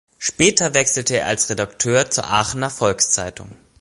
[0.17, 3.51] Später wechselte er als Redakteur zur Aachener Volkszeitung.